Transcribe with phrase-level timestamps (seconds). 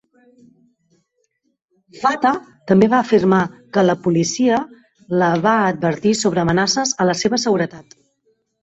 [2.05, 2.31] Fatah
[2.73, 3.43] també va afirmar
[3.77, 4.63] que la policia
[5.25, 8.01] la va advertir sobre amenaces a la seva seguretat.